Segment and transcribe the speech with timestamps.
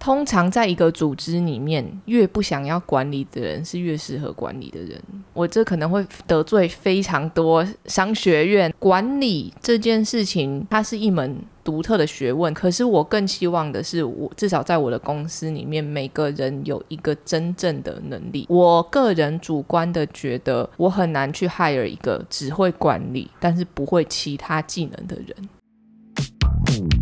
[0.00, 4.98] 通常在一个组织里面，越不想要管理的人是越适合管理的人。
[5.34, 8.72] 我这可能会得罪非常多商学院。
[8.78, 12.52] 管理这件事情，它是一门独特的学问。
[12.54, 18.46] 可是我更希望的是，我至少在我的公司里面，每个人有一个真正的能力。
[18.48, 26.99] 我个人主观的觉得，我很难去 hire 一个只会管理，但是不会其他技能的人。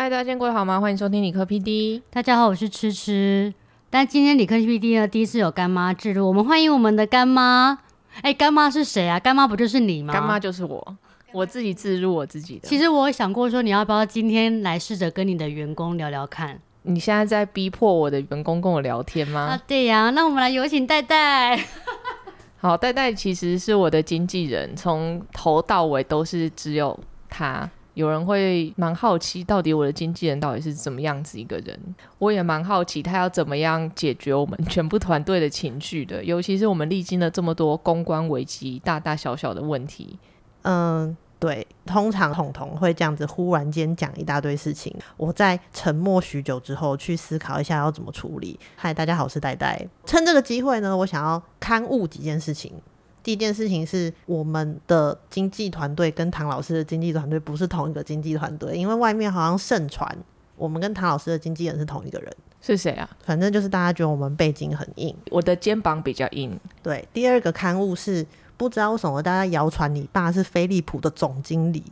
[0.00, 0.80] 嗨，大家今天过得好吗？
[0.80, 2.00] 欢迎收听理科 PD。
[2.08, 3.52] 大家好，我是吃吃。
[3.90, 7.80] 但今天理科 PD 呢，第一次有干妈制入，我们欢迎我们的干妈。
[8.22, 9.20] 哎，干妈是谁啊？
[9.20, 10.14] 干妈不就是你吗？
[10.14, 10.96] 干妈就是我，
[11.32, 12.66] 我自己自入我自己的。
[12.66, 16.58] 其实我有想过说，你要不要今天来试着跟你的员工聊聊看？
[16.84, 19.48] 你现在在逼迫我的员工跟我聊天吗？
[19.48, 20.08] 啊，对呀。
[20.08, 21.62] 那我们来有请戴戴。
[22.56, 26.98] 好，戴戴其实是我的经纪人，从头到尾都是只有
[27.28, 27.68] 他。
[27.94, 31.78] 有人会蛮好奇，到底我的经纪人到底是怎么样子一个人？
[32.18, 36.22] 我也蛮好奇，他要怎么样解决我们全部团队的情绪的？
[36.24, 40.18] 尤其是我们历经了这么多公关危机，大大小小的问题。
[40.62, 48.58] 嗯，对，通常彤彤会这样子忽然间讲一大堆事情，我在沉默许久之后去思考一下要怎么处理。
[48.76, 49.86] 嗨，大家好，我是呆呆。
[50.04, 52.74] 趁这个机会呢，我想要刊物几件事情。
[53.22, 60.16] 第一件事情是，我们的经纪团队跟唐老师的经纪团队不是同一个经纪团队，因为外面好像盛传
[60.56, 63.08] 我们跟唐老师的经纪人是同一个人，是谁啊？
[63.24, 66.58] 反正就是大家觉得我们背景很硬，我的肩膀比较硬。
[66.82, 71.82] 对，第二个刊物是不知道为什么大家谣传你爸是飞利浦的总经理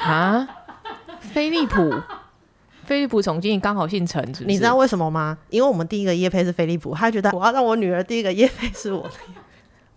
[0.00, 0.48] 啊？
[1.20, 1.94] 飞利浦，
[2.84, 5.38] 飞利浦总经理刚好姓陈，你知道为什么吗？
[5.50, 9.14] 因为我们第一个叶配是飞利浦，他觉得我要让我女儿第一个叶配是我的。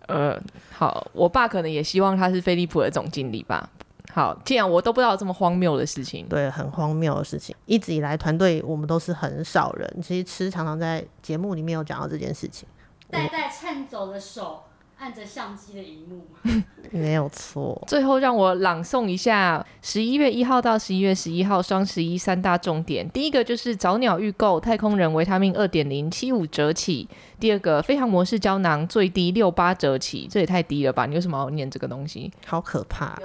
[0.06, 0.40] 呃，
[0.72, 3.68] 好，我爸可能也希望他是飞利浦的总经理吧。
[4.12, 7.54] 好，既然我都不知道这么荒谬的事情，对，很荒谬的事情。
[7.66, 10.00] 一直以来，团队我们都是很少人。
[10.02, 12.66] 其实，吃常常在节目里面有讲到这件事情。
[13.10, 14.62] 代代颤抖的手。
[14.98, 16.26] 按着相机的荧幕，
[16.90, 17.82] 没有错。
[17.86, 23.08] 最后让我朗诵一下十一月一号到十一月十一号双十一三大重点。
[23.10, 27.06] 第一个就是早鸟预购太空人维他命二点零七五折起。
[27.38, 31.04] 第二个飞行模式胶囊最低六八折起，这也太低了吧？
[31.04, 32.32] 你为什么要念这个东西？
[32.46, 33.18] 好可怕！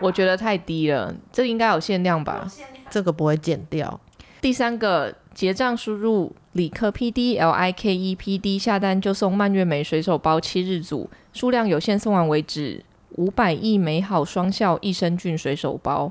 [0.00, 2.46] 我觉得太低了，这应该有限量吧？
[2.88, 4.00] 这个不会减掉。
[4.40, 12.82] 第三个结账输入李克 P D L I K E P D 下单就送蔓越莓水手包七日组，数量有限，送完为止。
[13.10, 16.10] 五百亿美好双效益生菌水手包。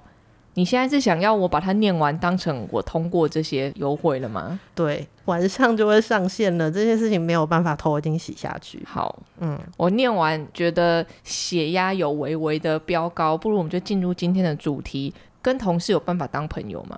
[0.54, 4.60] 你现在是想要我把它念完，当成我通过这些优惠了吗？
[4.76, 6.70] 对，晚上就会上线了。
[6.72, 8.82] 这些事情没有办法头已经洗下去。
[8.86, 15.12] 好，嗯，我念完觉得血压有微微的飙高，不如我们就进入今天的主题。
[15.42, 16.98] 跟同事有办法当朋友吗？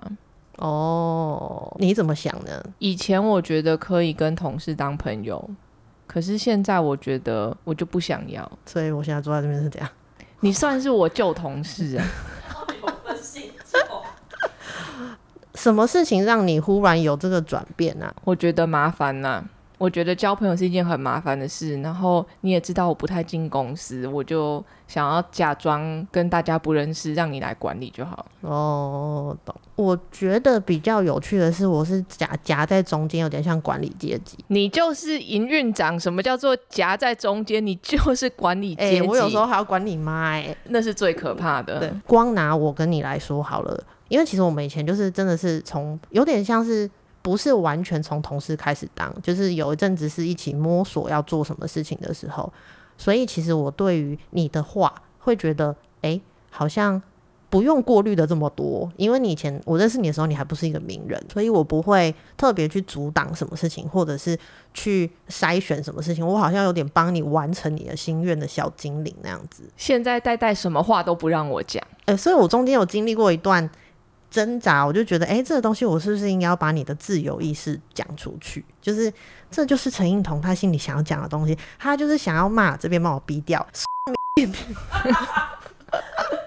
[0.58, 2.62] 哦，你怎么想呢？
[2.78, 5.50] 以前我觉得可以跟同事当朋友，
[6.06, 8.50] 可是现在我觉得我就不想要。
[8.66, 9.88] 所以我现在坐在这边是这样。
[10.40, 12.04] 你算是我旧同事啊。
[15.54, 18.14] 什么事情让你忽然有这个转变呢？
[18.22, 19.44] 我觉得麻烦呐。
[19.78, 28.26] 我觉得交朋友是一件很麻烦的事，然后你也知道我不太进公司，我就想要假装跟大家不认识，让你来管理就好。
[28.40, 29.54] 哦，懂。
[29.76, 34.36] 我觉得比较有趣的是，我是夹夹在中间，有点像管理阶级。
[34.48, 37.64] 你就是营运长，什么叫做夹在中间？
[37.64, 39.02] 你就是管理阶级。
[39.02, 41.78] 我有时候还要管你妈，哎，那是最可怕的。
[41.78, 46.90] 对，光拿我跟你来说好了，因为其实我们以前就是真的是从有点像是。
[47.20, 52.50] 不是完全从同事开始当，就是有一阵子是一起摸索要做什么事情的时候，
[52.96, 56.18] 所以其实我对于你的话会觉得，哎，
[56.50, 57.02] 好像
[57.50, 64.38] 不用过滤的这么多，因为你以前我认识你的时候，你还不是一个名人，所以我不会特别去阻挡什么事情，或者是
[64.72, 69.64] 去筛选什么事情，我好像有点帮你完成你的心愿的小精灵那样子。
[69.76, 73.68] 现在代代什么话都不让我讲，呃，所以我中间有经历过一段。
[74.30, 78.64] 挣扎，我就觉得，哎，这个东西我是不是应该要把你的自由意识讲出去？
[78.80, 79.12] 就是，
[79.50, 83.66] 这就是陈映彤他心里想要讲的东西，他就是想要骂这边帮我逼掉。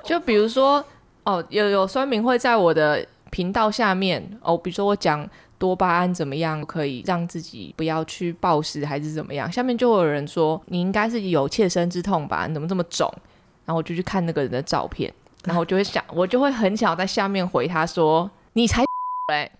[0.03, 0.83] 就比如说，
[1.23, 5.27] 哦，有有酸民会在我的频道下面，哦，比如说我讲
[5.57, 12.45] 多巴胺怎么样可以让自己不要去暴食，还是怎么样，下面就会有人说你应该是有切身之痛吧？
[12.47, 13.11] 你怎么这么肿？
[13.65, 15.13] 然后我就去看那个人的照片。
[15.45, 18.83] 然后我就会想，我就会很想在下面回他说：“你才
[19.31, 19.51] 嘞，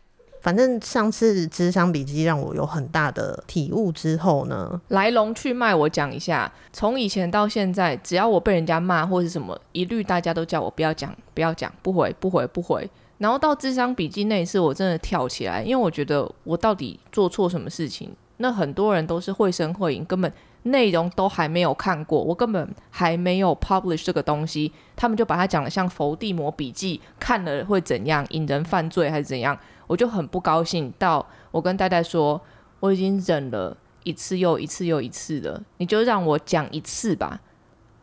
[0.42, 12.90] 反正上次智商笔记让我有很大的体悟之后呢，来龙去脉我讲一下，从以前到现在，只要我被人家骂或是什么，一律大家都叫我不要讲，不要讲，不回，不回，不回。
[13.18, 18.12] 然后到智商笔记那一次，我真的跳起来，因为我觉得我到底做错什么事情？
[18.38, 20.32] 那很多人都是绘声绘影，根本
[20.64, 29.58] 内容都还没有看过，我根本还没有 publish 这个东西，他们就把它讲的像伏地魔笔记，看了会怎样，引人犯罪还是怎样？
[29.88, 30.94] 我就很不高兴。
[30.98, 32.40] 到我跟戴戴说，
[32.80, 37.42] 我已经忍了一次又一次又一次了，你就让我讲一次吧。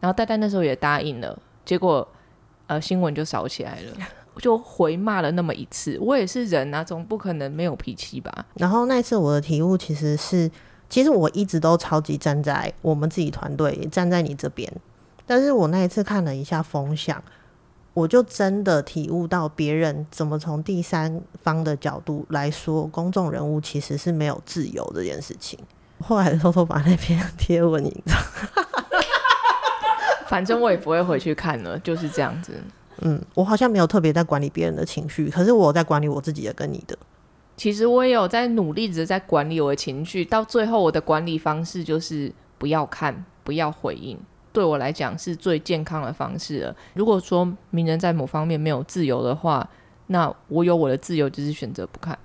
[0.01, 2.07] 然后戴戴那时候也答应了，结果
[2.67, 3.93] 呃新闻就烧起来了。
[4.39, 8.47] 就回骂了那么一次，我也是人啊，总不可能没有脾气吧。
[8.55, 10.49] 然后那次我的体悟其实是，
[10.88, 14.73] 其实我一直都超级站在我们自己团队，站在你这边。
[15.26, 17.23] 但是我那一次看了一下风向，
[17.93, 25.58] 我就真的体悟到别人怎么从第三方的角度来说，公众人物其实是没有自由这件事情。
[26.00, 28.19] 后来偷偷把那篇贴文隐藏，
[30.29, 32.52] 反正我也不会回去看了，就是这样子。
[33.00, 36.96] 嗯，我好像没有特别在管理别人的情绪，可是我在管理我自己的跟你的。
[37.59, 44.17] 其实我也有在努力着在管理我的情绪，到最后我的管理方式就是不要看，不要回应，
[44.53, 46.77] 对我来讲是最健康的方式了。
[46.95, 49.69] 如果说名人在某方面没有自由的话，
[50.07, 52.17] 那我有我的自由，就是选择不看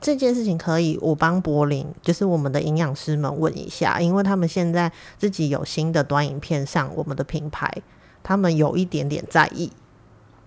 [0.00, 0.58] 这件事情。
[0.58, 7.72] 可以，我帮柏林，就是我们的营养师们问一下，因为他们现在自己有新的短影片上我们的品牌，
[8.22, 9.72] 他们有一点点在意。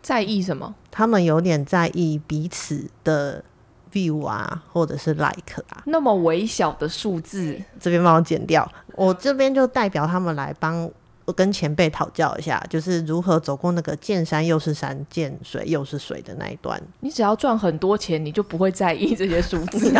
[0.01, 0.75] 在意什么？
[0.89, 3.43] 他们有点在意彼此的
[3.91, 8.69] view 啊，或者是 like 啊，那么微小的数字，这边帮我剪掉。
[8.95, 10.89] 我这边就代表他们来帮
[11.25, 16.81] 我跟前辈讨教一下，就是如何走过那个见山又是山，见水又是水的那一段。
[16.99, 19.93] 你只要赚很多钱，你就不会在意这些数字。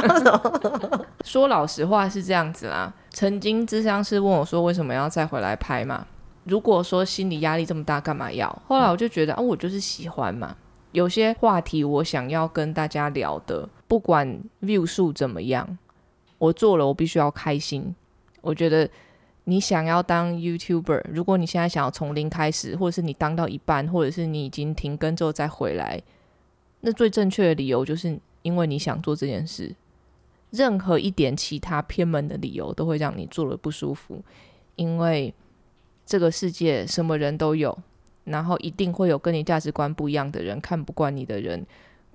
[1.24, 2.94] 说老实话是这样子啦。
[3.12, 6.06] 曾经智商师问我说：“为什么要再回来拍嘛？”
[6.44, 8.50] 如果说心理压力这么大，干嘛要？
[8.68, 10.56] 后来我就觉得，啊，我就是喜欢嘛。
[10.92, 15.78] 有些话题我想要跟大家聊的，不管 view 数怎么样，
[16.38, 17.94] 我做了，我必须要开心。
[18.40, 18.90] 我觉得
[19.44, 26.02] 你想要当 YouTuber，如果你现在想要从零开始，或者是你当到一半，或者是你已经停更之后再回来，
[26.80, 29.76] 那最正确的理由就是因为你想做这件事。
[30.52, 34.24] 任何一点其他偏门的理由，都会让你做了不舒服，
[34.78, 35.34] 因为。
[36.04, 37.78] 这个世界什么人都有，
[38.24, 41.66] 然后一定会有跟你价值观不一样的人，看不惯你的人，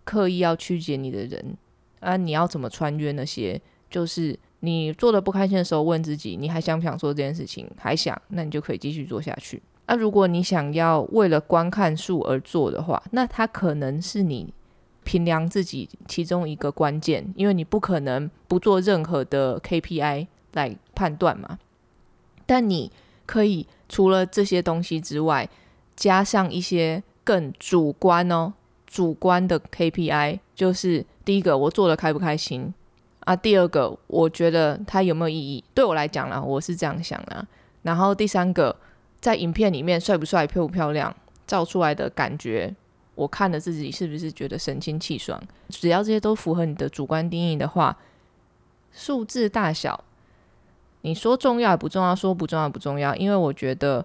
[0.05, 1.57] 刻意要曲解你的人
[2.07, 2.17] 啊！
[2.17, 3.61] 你要怎么穿越那些？
[3.91, 7.69] 就是你做的不开心的时候，问自己，你还想不想做这件事情？
[7.77, 9.63] 还想，那你就可以继续做下去。
[9.87, 14.53] 那如果你想要为了观看数而做的话，那它可能是你
[15.05, 21.59] 评量自己其中一个关键，因为你不可能不做任何的 KPI 来判断嘛。
[22.47, 22.91] 但你
[23.27, 23.67] 可以。
[23.89, 25.49] 除了这些东西之外，
[25.95, 28.53] 加上一些更主观哦，
[28.87, 32.73] 主观的 KPI，就是第一个我做的开不开心
[33.21, 37.47] 啊，第二个我觉得它有没有意义，对我来讲啦，我是这样想啦。
[37.83, 38.75] 然后第三个，
[39.21, 41.15] 在影片里面帅不帅、漂不漂亮，
[41.47, 42.75] 照出来的感觉，
[43.15, 47.97] 我看了自己是不是觉得神清气爽，只要这些都符合你的主观定义的话，
[48.93, 50.05] 数字大小。
[51.03, 54.05] 你说重要也不重要，说不重要不重要，因为我觉得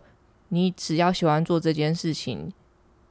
[0.50, 2.52] 你只要喜欢做这件事情，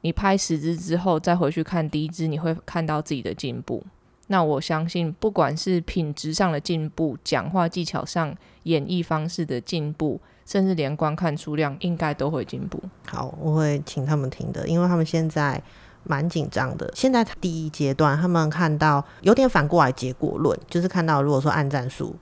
[0.02, 3.84] 你拍十支之后再回去看第一支，你会看到自己的进步。
[4.28, 12.80] 那我相信，不管是品质上的进步、讲话技巧上、演绎方式的进步，甚至连观看数量，应该都会进步。
[13.08, 15.60] 好，我会请他们听的，因为他们现在
[16.04, 16.88] 蛮紧张的。
[16.94, 22.14] 现在第一阶段，他们看到有点反过来结果论，就是看到如果说按战术。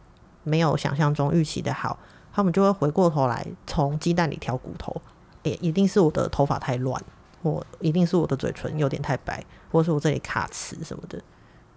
[0.45, 1.99] 没有想象中预期的好，
[2.33, 4.97] 他们就会回过头来从鸡蛋里挑骨头。
[5.43, 7.03] 也一定是我的头发太乱，
[7.43, 11.21] 或一定是我的嘴唇有点太白，或是我这里卡词什么的，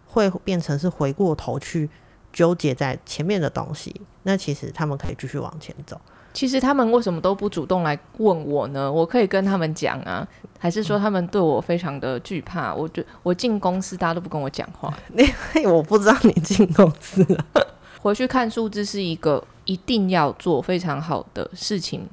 [0.06, 1.90] 会变成是回过头去
[2.34, 4.02] 纠结在前面的东西。
[4.24, 6.00] 那其实他们可以继续往前走。
[6.34, 8.90] 其实他们为什么都不主动来问我呢？
[8.90, 10.26] 我可以跟他们讲啊，
[10.58, 12.74] 还是说他们对我非常的惧怕？
[12.74, 14.98] 我就我进公司，大家都不跟我讲话。
[15.14, 15.26] 因
[15.56, 17.46] 为我不知道你进公司了。
[18.02, 22.08] 回去看数字是一个一定要做非常好的事情，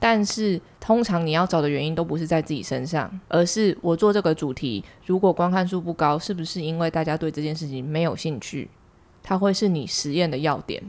[0.00, 8.70] 但是通常你要找的原因都不是在自己身上，而是我做这个主题，如果观看数不高，是不是因为大家对这件事情没有兴趣？
[9.22, 10.82] 它会是你实验的要点。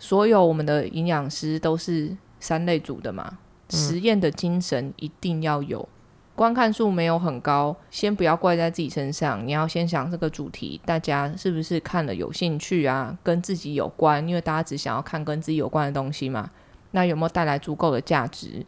[0.00, 3.38] 所有我们的营养师都是三类组的嘛，
[3.70, 5.88] 实验的精神一定要有，
[6.34, 13.16] 观看数没有很高，先不要怪在自己身上，你要先想这个主题，大家是不是看了有兴趣啊？
[13.22, 16.50] 跟自己有关，因为大家只想要看跟自己有关的东西嘛。
[16.92, 18.64] 那有没有带来足够的价值？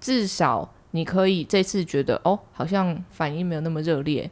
[0.00, 4.30] 至少你可以这次觉得哦，好像反应没有那么热烈，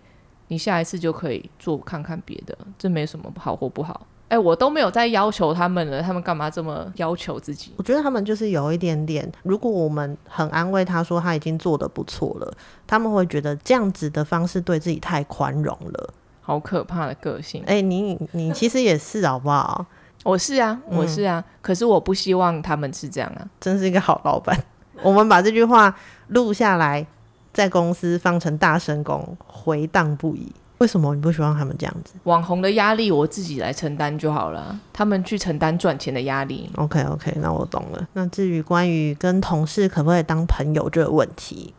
[0.48, 4.06] 你下一次就可以做看看别的，这没什么好或不好。
[4.28, 7.72] 哎，我都没有在要求他们了，他们干嘛这么要求自己？
[7.76, 12.50] 我觉得他们就是有一点点，如果我们很安慰他说他已经做的不错了，
[12.86, 17.62] 他们会觉得这样子的方式对自己太宽容了，好可怕的个性。
[17.66, 19.84] 哎，你你其实也是好不好？
[20.24, 24.56] 我是啊，我是啊，可是我不希望他们是这样啊，真是一个好老板。
[25.02, 25.94] 我们把这句话
[26.28, 27.04] 录下来，
[27.52, 30.52] 在公司放成大声公，回荡不已。
[30.78, 32.14] 为什么你不希望他们这样子？
[32.24, 36.68] 网红的压力我自己来承担就好了，他们去承担赚钱的压力。
[36.76, 38.08] OK OK，那我懂了。
[38.12, 41.72] 那至于关于跟同事可不可以当朋友这个问题，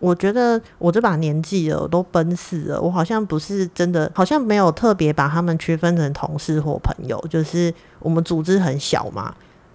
[0.00, 7.24] 我觉得我这把年纪了，我都奔四了，我好像不是真的，好像没有特别把他们区分成同事或朋友。
[7.30, 9.32] 就是我们组织很小嘛，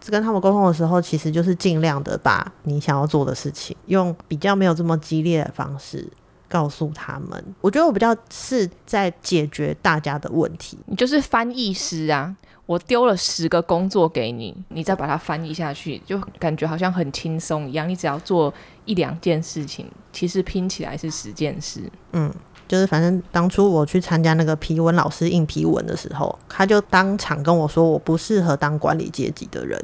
[0.08, 6.06] 跟他们沟通的时候，其实就是尽量的把你想要做的事情，用比较没有这么激烈的方式。
[6.48, 10.78] 告诉他们，我觉得我比较是在解决大家的问题。
[10.86, 12.34] 你就是翻译师啊！
[12.66, 17.88] 我丢了十个工作给你，你再把它翻译下去，就感觉好像很轻松一样。
[17.88, 18.54] 你只要做
[18.86, 21.82] 一两件事情，其实拼起来是十件事。
[22.14, 22.34] 嗯，
[22.68, 29.80] 就是反正当初我去参加那个批文老师硬批文的时候，他就当场跟我说，我不适合当管理阶级的人。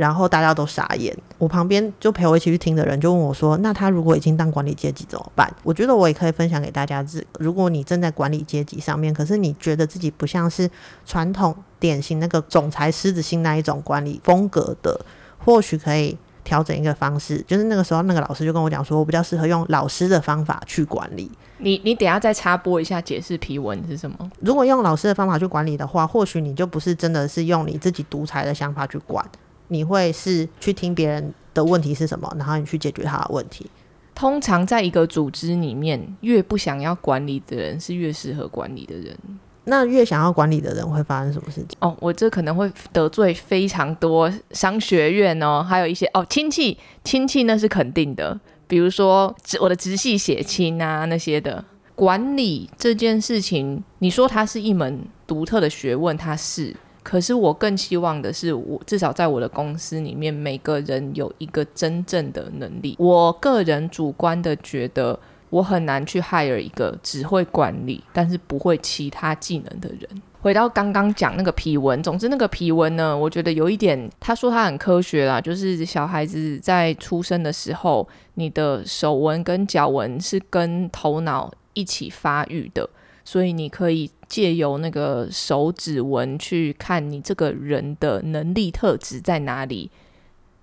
[0.00, 10.66] 然后大家都傻眼，我旁边就陪我一起去听的人就问我说：“那他如果已经当管理阶级怎么办？”我觉得我也可以分享给大家，是如果你正在管理阶级上面，可是你觉得自己不像是
[11.04, 14.98] 传统典型那个总裁狮子心那一种管理风格的，
[15.36, 17.44] 或许可以调整一个方式。
[17.46, 21.30] 就是那个时候，那个老师就跟我讲说，我比较适合用老师的方法去管理。
[21.58, 24.16] 你你等下再插播一下解释皮文是什么？
[24.40, 29.22] 如果用老师的方法去管理的话，或许你就不是真的是用你自己独裁的想法去管。
[29.70, 33.70] 你会是去听别人的问题是什么，然后你去解决他的问题。
[34.14, 39.16] 通常在一个组织里面，越不想要管理的人是越适合管理的人。
[39.64, 41.78] 那越想要管理的人会发生什么事情？
[41.80, 48.38] 哦，我这可能会得罪非常多商学院哦，还有一些哦亲戚，亲戚那是肯定的。
[48.66, 51.64] 比如说我的直系血亲啊那些的。
[51.94, 56.74] 管理这件事情，你说它是一门独特的学问，它是。
[57.02, 62.94] 可是我更希望的是，我至少在我的公司里面，每个人有一个真正的能力。
[62.98, 70.08] 我个人主观的觉得，我很难去 hire 一个只会管理，但是不会其他技能的人。
[70.42, 82.88] 回到刚刚讲那个皮纹，总之那个皮纹呢，我觉得有一点，他说他很科学啦，就是小孩子在出生的时候，你的手纹跟脚纹是跟头脑一起发育的。
[83.24, 89.90] 所以你可以借由那个手指纹去看你这个人的能力特质在哪里，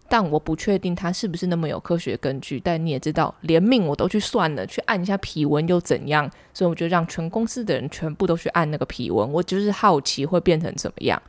[0.09, 2.59] 但我不确定它是不是那么有科学根据。
[2.59, 6.29] 但你也知道，连命我都去算了，去按一下皮纹又怎样？
[6.53, 11.21] 所以我就让全公司的人全部都去按那个皮纹，我就是好奇会变成怎么样。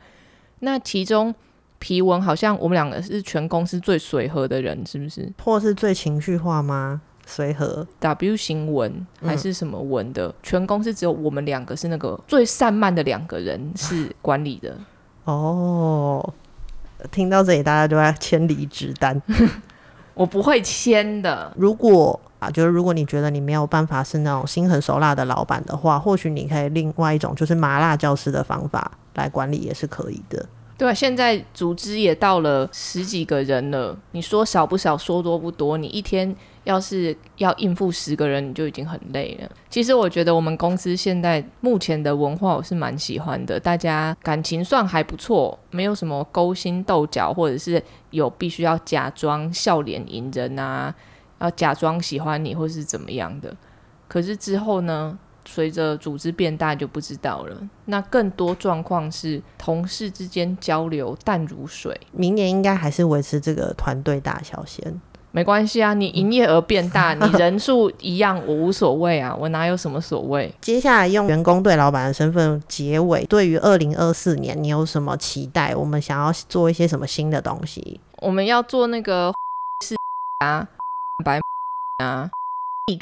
[0.59, 1.33] 那其中
[1.77, 5.31] 皮纹好像我们两个是全公司最随和的人，是不是？
[5.43, 7.01] 或是最情绪化吗？
[7.29, 10.33] 随和 W 型文还是什么文的？
[10.41, 14.75] 全公司只有我们两个是那个最散漫的两个人 是管理的。
[15.25, 16.33] 哦，
[17.11, 19.21] 听到这里大家都在签离职单，
[20.15, 21.53] 我不会签的。
[21.55, 30.43] 如果啊，就是如果你觉得你没有办法是那种心狠手辣的老板的话，或许你可以另外一种就是麻辣教师的方法来管理也是可以的。
[30.77, 35.77] 对啊，现在组织也到了十几个人了，你说少不少，说多不多。
[35.77, 39.49] 你一天要是要应付十个人，你就已经很累了。
[39.69, 50.93] 其实我觉得我们公司现在目前的文化我是蛮喜欢的，大家感情算还不错，没有什么勾心斗角，或者是有必须要假装笑脸迎人啊，
[51.39, 53.55] 要假装喜欢你或是怎么样的。
[54.07, 55.17] 可是之后呢？
[55.45, 57.57] 随着组织变大就不知道了。
[57.85, 61.99] 那更多状况是同事之间交流淡如水。
[62.11, 65.01] 明年应该还是维持这个团队大小先，
[65.31, 65.93] 没关系啊。
[65.93, 69.35] 你营业额变大， 你人数一样，我无所谓啊。
[69.35, 70.53] 我哪有什么所谓？
[70.61, 75.75] 接下来用员工对老板的身份结尾，对于二零二四年你有什么期待？
[75.75, 77.99] 我们想要做一些什么新的东西？
[78.17, 79.33] 我们要做那个
[79.85, 79.95] 是
[80.39, 80.67] 啊
[81.23, 81.39] 白
[81.97, 82.29] 啊。
[82.87, 82.99] 你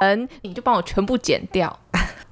[0.00, 1.78] 嗯，你就帮我全部剪掉。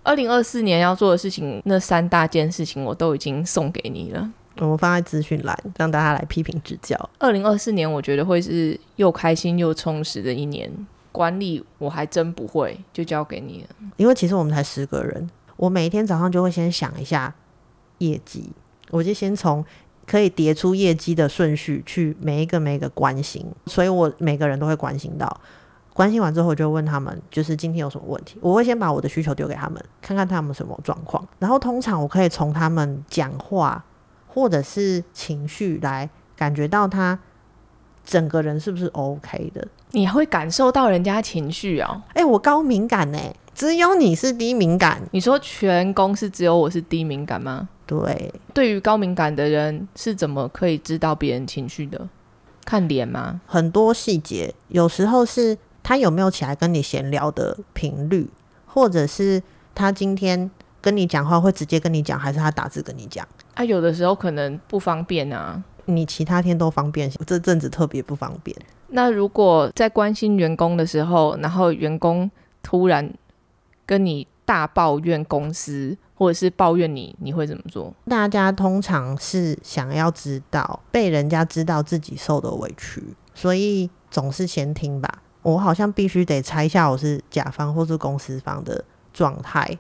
[0.03, 4.31] 二零二四年要做的事情，那三大件事情我都已经送给你了。
[4.61, 6.97] 我们放在资讯栏，让大家来批评指教。
[7.19, 10.71] 二零二四年，我觉得会是又开心又充实的一年。
[11.13, 13.69] 管理我还真不会，就交给你了。
[13.97, 17.35] 因为其实我们才十个人，我每一天早上就会先想一下
[17.99, 18.53] 业绩，
[18.91, 19.65] 我就先从
[20.07, 25.41] 可以叠出业绩的顺序去每一个每一个关心，所以我每个人都会关心到。
[25.93, 33.85] 关心完之后，我就问他们，就是今天有什么问题，我会先把我的需求丢给他们，看看他们什么状况，然后通常我可以从他们讲话
[34.33, 37.19] 或者是情绪来感觉到他
[38.05, 39.67] 整个人是不是 OK 的。
[39.91, 42.01] 你会感受到人家情绪哦。
[42.15, 43.19] 哎、我高敏感呢、
[43.55, 45.03] 只有你是低敏感。
[45.11, 47.69] 你说全公司只有我是低敏感吗？
[47.87, 52.09] 对，对于高敏感的人是怎么可以知道别人情绪的？
[52.65, 53.41] 看脸吗？
[53.47, 58.31] 很多细节，有时候是他有没有起来跟你闲聊的频率，
[58.67, 59.43] 或者是
[59.75, 60.49] 他今天
[60.81, 63.27] 跟你讲话会直接跟你讲，还是他打字跟你讲。
[63.55, 65.63] 啊，有的时候可能不方便啊。
[65.87, 68.57] 你其他天都方便，这阵子特别不方便。
[68.89, 72.31] 那如果在关心员工的时候，然后员工
[72.63, 73.13] 突然
[73.87, 77.93] 跟你大抱怨公司，或者是抱怨你，你会怎么做？
[78.09, 83.03] 大家通常是想要知道被人家知道自己受的委屈，
[83.35, 85.23] 所以总是先听吧。
[85.43, 89.79] 我好像必须得猜一下我是甲方或是公司方的状态，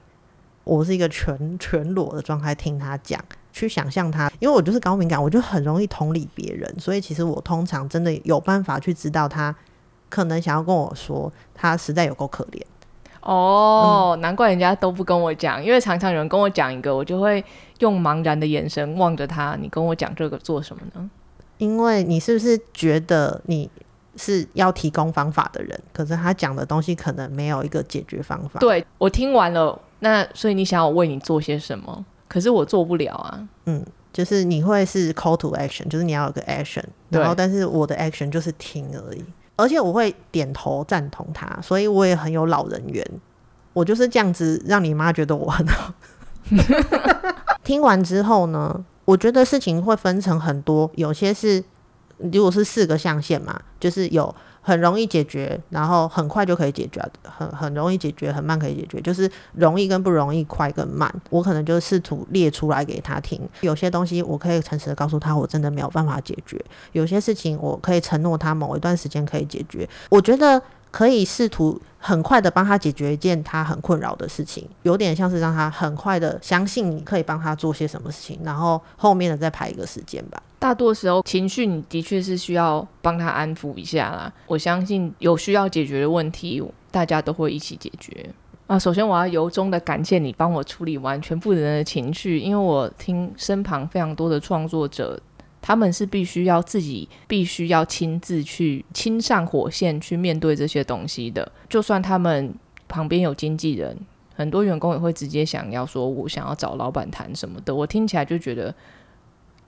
[0.64, 9.54] 我是一个全全裸的状态听他讲，去想象他，因为我就是高敏感，我就很容易同理别人，所以其实我通常真的有办法去知道他
[10.08, 12.62] 可能想要跟我说，他实在有够可怜。
[13.22, 17.44] 哦，难怪人家都不跟我讲，因为常常有人跟我讲一个，我就会
[17.80, 19.56] 用茫然的眼神望着他。
[19.60, 21.10] 你跟我讲这个做什么呢？
[21.58, 23.68] 因为你是不是觉得你
[24.16, 32.02] 是要提供方法的人，可是他讲的东西可能没有一个解决方法。，对我听完了，那所以你想要我为你做些什么？
[32.30, 33.48] 可是我做不了啊。
[33.66, 39.24] 嗯，就是你会是 call to action，就是你要有个 action，然后但是我的 action 就是听而已，
[39.56, 43.04] 而且我会点头赞同他，所以我也很有老人缘。
[43.72, 45.92] 我就是这样子让你妈觉得我很好。
[47.62, 51.62] 听完之后呢，我觉得事情会分成很多，有些是
[52.18, 61.12] 如果是四个象限嘛，就是有很容易解决，然后很快就可以解决，很很容易解决，很慢可以解决，就是容易跟不容易，快跟慢。
[61.30, 63.40] 我可能就试图列出来给他听。
[63.62, 66.58] 有些东西我可以诚实的告诉他，我真的没有办法解决；
[66.92, 69.88] 有些事情我可以承诺他某一段时间可以解决。
[70.10, 80.42] 我觉得可以试图很快的帮他解决一件他很困扰的事情，有点像是让他很快的相信你可以帮他做些什么事情，然后后面的再排一个时间吧。
[80.58, 84.32] 大多时候情绪你的确是需要帮他安抚一下啦。
[84.46, 88.30] 我相信有需要解决的问题，大家都会一起解决。
[88.66, 95.18] 啊，首先我要由衷的感谢你帮我处理完全部人的情绪，因为我听身旁非常多的创作者，
[95.62, 101.50] 他们是必须要自己必须要亲自去亲上火线去面对这些东西的。
[101.68, 102.54] 就算他们
[102.88, 103.96] 旁边有经纪人，
[104.34, 107.74] 很多员工也会直接想要说，我想要找老板谈什么的。
[107.74, 108.74] 我听起来就觉得，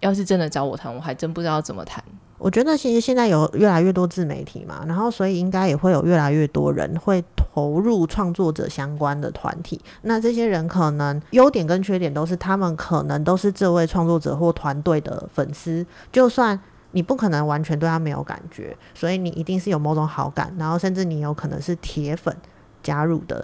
[0.00, 2.02] 要是真的找我谈，我还真不知道怎么谈。
[2.38, 7.22] 我觉得其实现在有越来越多自媒体嘛，然后所以应该也会有越来越多人会
[7.54, 9.80] 投入创作者相关的团体。
[10.02, 16.58] 那这些人可能优点跟缺点都是他们可能都是这位创作者或团队的粉丝，就算。
[16.94, 22.36] 你不可能完全对他没有感觉，所以你一定是有某种好感，然后甚至你有可能是铁粉
[22.82, 23.42] 加入的。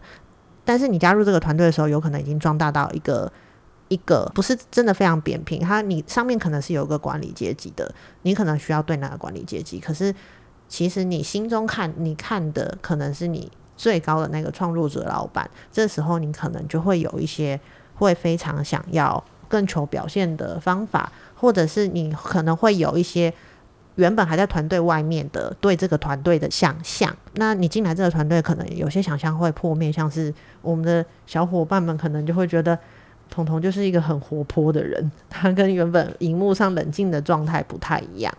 [0.66, 3.33] 但是你加入这个团队的时候，有可能已经壮大到一个
[3.88, 7.90] 一个不是真的非常扁平，它你上面可能是有一个管理阶级的，
[8.21, 10.14] 你可能需要对那个管理阶级，可是
[10.68, 17.59] 其实你心中看你看的可能是你最高的那个创作者老板，这时候你可能就会有一些
[17.95, 23.33] 会非常想要更求表现的方法，或者是你可能会有一些。
[23.95, 32.79] 原本还在团队外面的对这个团队的想象，那你进来这个团队，可能有些想象会破灭，像是我们的小伙伴们可能就会觉得
[33.29, 38.33] 彤彤就是一个很活泼的人，他跟原本荧幕上冷静的状态不太一样。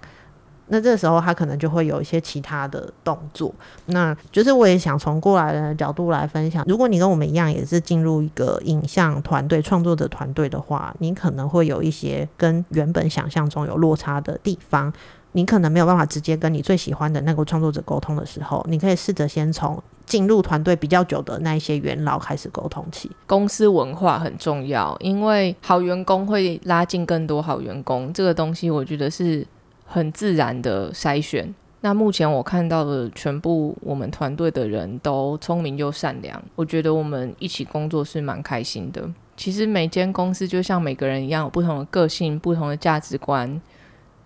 [0.70, 3.54] 那这时候他可能就会有一些其他的动作。
[3.88, 14.92] 那就是我也想从过来人的角度来分享，如果你跟我们一样也是进入一个影像团队、创作者团队的话，你可能会有一些跟原本想象中有落差的地方。
[15.34, 23.12] 你可能没有办法直接跟你最喜欢的那个创作者沟通的时候，你可以试着先从进入团队比较久的那一些元老开始沟通起。
[23.28, 29.46] 公司文化很重要，因为好员工会拉近更多好员工，这个东西我觉得是
[29.92, 31.54] 很自然的筛选。
[31.82, 39.10] 那目前我看到的全部我们团队的人都聪明又善良，我觉得我们一起工作是蛮开心的。
[39.36, 43.60] 其实每间公司就像每个人一样，有不同的个性、不同的价值观。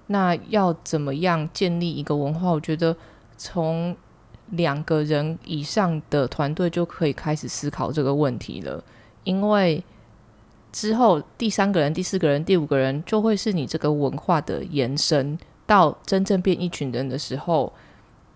[0.08, 2.52] 那要怎么样建立一个文化？
[2.52, 2.94] 我觉得
[3.38, 3.96] 从
[4.50, 8.84] 两个人以上的团队就可以开始思考这个问题了，
[9.24, 9.82] 因为
[10.72, 15.38] 之后第三个人、第四个人、第五个人就会是你这个文化的延伸。
[15.66, 17.72] 到真正变一群人的时候，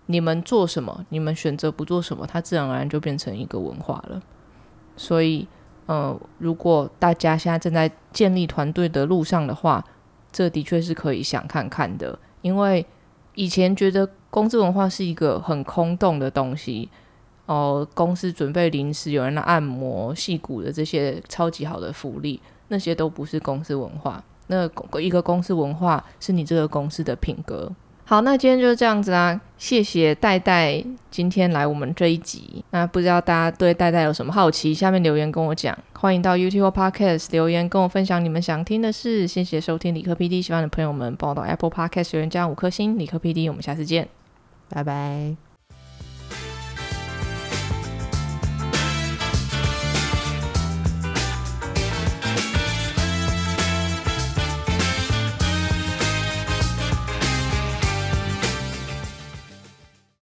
[0.06, 4.22] 你们做什么，你们选择不做什么，它自然而然就变成一个文化了。
[4.96, 5.46] 所以，
[5.86, 9.84] 呃，如果大家现在正在建立团队的路上的话，
[10.32, 12.18] 这的确是可以想看看的。
[12.42, 12.84] 因为
[13.34, 16.88] 以前觉得公司文化是一个很空洞的东西，
[17.46, 24.24] 哦，公司准备零食，有人来按摩、戏骨的这些超级好的福利，那些都不是公司文化。
[24.48, 24.68] 那
[25.00, 27.72] 一个公司文化是你这个公司的品格。
[28.04, 29.38] 好，那今天就是这样子啦。
[29.58, 32.64] 谢谢戴戴今天来我们这一集。
[32.70, 34.72] 那不知道大家对戴戴有什么好奇？
[34.72, 35.76] 下面留言跟我讲。
[35.92, 39.26] 欢迎到 YouTube Podcast 留言跟我分享你们想听的事。
[39.26, 42.98] 谢谢收听理科 PD，喜欢的朋友们帮我到 Apple Podcast 留言加五颗星。
[42.98, 44.08] 理科 PD，我们下次见，
[44.70, 45.47] 拜拜。